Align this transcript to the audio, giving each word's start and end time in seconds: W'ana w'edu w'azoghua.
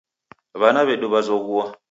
W'ana 0.59 0.81
w'edu 0.87 1.07
w'azoghua. 1.13 1.65